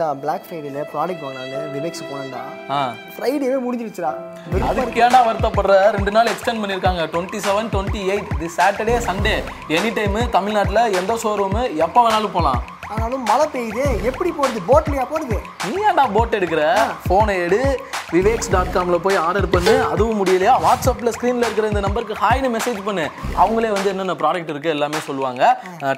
[0.00, 2.42] மச்சான் பிளாக் ஃப்ரைடேல ப்ராடக்ட் வாங்கினான்னு விவேக்ஸ் போனேன்டா
[3.14, 4.12] ஃப்ரைடேவே முடிஞ்சிருச்சுடா.
[4.68, 5.74] அதுக்கு ஏன்டா வருத்தப்படுற?
[5.96, 7.02] ரெண்டு நாள் எக்ஸ்டெண்ட் பண்ணியிருக்காங்க.
[7.12, 9.34] Twenty seven twenty eight the Saturday Sunday
[9.78, 12.62] any time தமிழ்நாட்டில் எந்த ஷோரூமு எப்போ வேணாலும் போகலாம்
[12.94, 13.84] ஆனாலும் மழை பெய்யுது.
[14.10, 15.36] எப்படி போகிறது போட்லையா போகிறது
[15.68, 16.62] நீ ஏன்டா போட் எடுக்கிற?
[17.06, 17.60] ஃபோனை எடு.
[18.14, 19.72] விவேக்ஸ் டாட் காமில் போய் ஆர்டர் பண்ணு.
[19.90, 20.54] அதுவும் முடியலையா?
[20.64, 23.04] வாட்ஸ்அப்பில் ஸ்க்ரீனில் இருக்கிற இந்த நம்பருக்கு ஹாய்னு மெசேஜ் பண்ணு.
[23.42, 25.42] அவங்களே வந்து என்னென்ன ப்ராடக்ட் இருக்குது எல்லாமே சொல்லுவாங்க.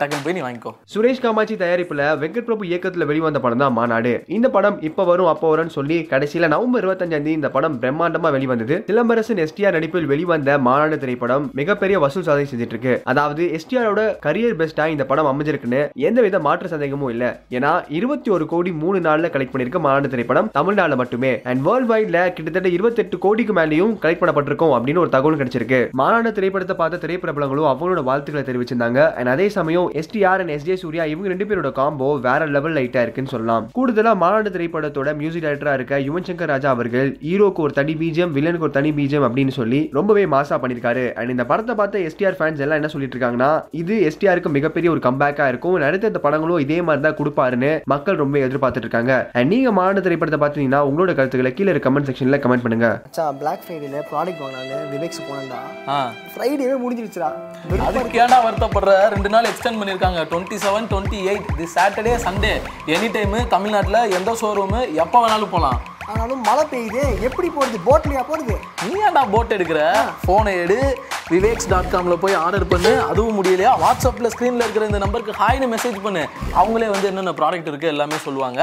[0.01, 0.73] டக்குன்னு போய் நீ வாங்கிக்கோ.
[0.95, 4.13] சுரேஷ் காமாட்சி தயாரிப்புல வெங்கட் பிரபு இயக்கத்துல வெளிவந்த படம் தான் மாநாடு.
[4.39, 8.79] இந்த படம் இப்ப வரும் அப்ப வரும்னு சொல்லி கடைசியில நவம்பர் இருபத்தஞ்சாம் தேதி இந்த படம் பிரம்மாண்டமா வெளிவந்தது.
[8.91, 14.87] சிலம்பரசன் எஸ்டிஆர் நடிப்பில் வெளிவந்த மாநாடு திரைப்படம் மிகப்பெரிய வசூல் சாதனை செஞ்சுட்டு இருக்கு அதாவது எஸ்டிஆரோட கரியர் பெஸ்டா
[14.97, 17.25] இந்த படம் அமைஞ்சிருக்குன்னு எந்தவித மாற்று சந்தேகமும் இல்ல.
[17.57, 21.33] ஏன்னா இருபத்தி ஒரு கோடி மூணு நாள்ல கலெக்ட் பண்ணிருக்க மாநில திரைப்படம் தமிழ்நாடுல மட்டுமே.
[21.51, 25.81] அண்ட் வேர்ல்ட் வைட்ல கிட்டத்தட்ட இருபத்தெட்டு கோடிக்கு மேலேயும் கலெக்ட் பண்ணப்பட்டிருக்கும் அப்படின்னு ஒரு தகவல் கிடைச்சிருக்கு.
[26.01, 29.01] மாநாடு திரைப்படத்தை பார்த்த திரைப்பிரபலங்களும் அவங்களோட வாழ்த்துக்களை தெரிவிச்சிருந்தாங்க.
[29.19, 33.33] அண்ட் அதே சமயம் எஸ்டிஆர் அண்ட் எஸ்ஜே சூர்யா இவங்க ரெண்டு பேரோட காம்போ வேற லெவல் லைட்டா இருக்குன்னு
[33.35, 33.67] சொல்லலாம்.
[33.79, 38.69] கூடுதலா மாநாடு திரைப்படத்தோட மியூசிக் டைரக்டரா இருக்க யுவன் சங்கர் ராஜா அவர்கள் ஹீரோக்கு ஒரு தனி பீஜம் வில்லனுக்கு
[38.69, 42.81] ஒரு தனி பீஜம் அப்படின்னு சொல்லி ரொம்பவே மாசா பண்ணிருக்காரு அண்ட் இந்த படத்தை பார்த்த எஸ்டிஆர் ஃபேன்ஸ் எல்லாம்
[42.83, 45.79] என்ன சொல்லிட்டு இருக்காங்கன்னா இது எஸ்டிஆருக்கு மிகப்பெரிய ஒரு கம்பேக்கா இருக்கும்.
[45.89, 50.41] அடுத்த இந்த படங்களும் இதே மாதிரி தான் கொடுப்பாருன்னு மக்கள் ரொம்ப எதிர்பார்த்துட்டு இருக்காங்க அண்ட் நீங்க மாநாடு திரைப்படத்தை
[50.43, 52.89] பார்த்தீங்கன்னா உங்களோட கருத்துக்களை கீழே கமெண்ட் செக்ஷன்ல கமெண்ட் பண்ணுங்க.
[53.07, 55.61] மச்சான் பிளாக் ஃப்ரைடேல ப்ராடக்ட் வாங்கினான்னு விவேக்ஸ் போனேன்டா
[56.35, 57.31] ஃப்ரைடேவே முடிஞ்சிருச்சுடா.
[57.89, 58.93] அதுக்கு ஏன்டா வருத்தப்படுற?
[59.17, 62.55] ரெண்டு நாள் எக்ஸ்டெண்ட் பண்ணியிருக்காங்க twenty seven twenty eight the Saturday Sunday
[62.97, 65.81] any time தமிழ்நாட்டில் எந்த ஷோரூமு எப்போ வேணாலும் போகலாம்
[66.13, 67.03] ஆனாலும் மழை பெய்யுது.
[67.27, 68.55] எப்படி போகிறது போட்லையா போகிறது
[68.87, 69.81] நீ ஏன்டா போட் எடுக்கிற?
[70.23, 70.79] ஃபோனை எடு.
[71.33, 72.91] விவேக்ஸ் டாட் காமில் போய் ஆர்டர் பண்ணு.
[73.11, 73.71] அதுவும் முடியலையா?
[73.83, 76.23] வாட்ஸ்அப்பில் ஸ்க்ரீனில் இருக்கிற இந்த நம்பருக்கு ஹாய்னு மெசேஜ் பண்ணு.
[76.61, 78.61] அவங்களே வந்து என்னென்ன ப்ராடக்ட் இருக்குது எல்லாமே சொல்லுவாங்க.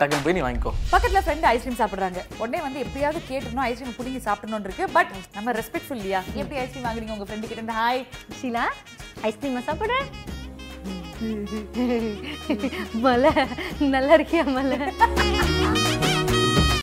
[0.00, 0.72] டக்குன்னு போய் நீ வாங்கிக்கோ.
[0.92, 2.22] பக்கத்துல ஃப்ரெண்ட் ஐஸ்கிரீம் சாப்பிடுறாங்க.
[2.42, 4.86] உடனே வந்து எப்படியாவது கேட்டுடணும் ஐஸ்கிரீம் புடிங்கி சாப்பிடணும் இருக்கு.
[4.96, 6.22] பட் நம்ம ரெஸ்பெக்ட்ஃபுல் இல்லையா?
[6.42, 7.16] எப்படி ஐஸ்கிரீம் வாங்குறீங்க?
[7.18, 8.02] உங்க ஃப்ரெண்டு கிட்ட ஹாய்
[8.40, 8.66] ஷீலா
[9.30, 9.94] ஐஸ்கிரீமா சாப்பிட்ற
[13.04, 13.30] மலை
[13.94, 14.78] நல்லா இருக்கியா மலை